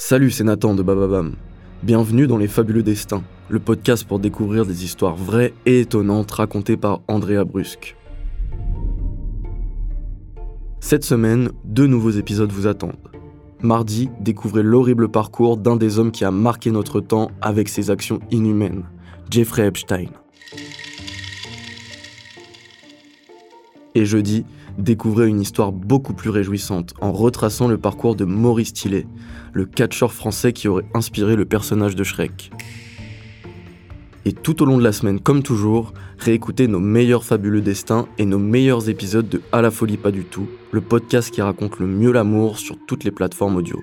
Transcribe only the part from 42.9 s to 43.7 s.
les plateformes